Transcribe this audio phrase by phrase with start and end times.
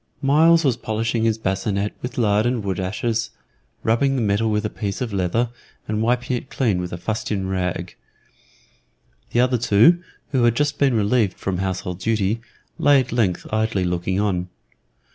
[0.23, 3.29] Myles was polishing his bascinet with lard and wood ashes,
[3.83, 5.51] rubbing the metal with a piece of leather,
[5.87, 7.93] and wiping it clean with a fustian rag.
[9.29, 10.01] The other two,
[10.31, 12.41] who had just been relieved from household duty,
[12.79, 14.49] lay at length idly looking on.